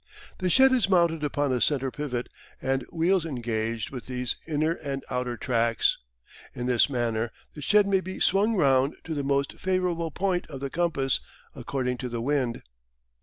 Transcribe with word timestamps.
The 0.39 0.49
shed 0.49 0.71
is 0.71 0.89
mounted 0.89 1.23
upon 1.23 1.51
a 1.53 1.61
centre 1.61 1.91
pivot 1.91 2.27
and 2.59 2.81
wheels 2.91 3.23
engaged 3.23 3.91
with 3.91 4.07
these 4.07 4.35
inner 4.47 4.71
and 4.71 5.05
outer 5.11 5.37
tracks. 5.37 5.99
In 6.55 6.65
this 6.65 6.89
manner 6.89 7.31
the 7.53 7.61
shed 7.61 7.85
may 7.85 8.01
be 8.01 8.19
swung 8.19 8.55
round 8.55 8.95
to 9.03 9.13
the 9.13 9.21
most 9.21 9.59
favourable 9.59 10.09
point 10.09 10.47
of 10.47 10.59
the 10.59 10.71
compass 10.71 11.19
according 11.53 11.97
to 11.97 12.09
the 12.09 12.19
wind. 12.19 12.63